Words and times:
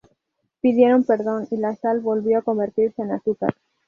Pidieron 0.61 1.03
perdón 1.03 1.47
y 1.51 1.57
la 1.57 1.75
sal 1.75 1.99
volvió 1.99 2.39
a 2.39 2.41
convertirse 2.41 3.03
en 3.03 3.11
azúcar. 3.11 3.53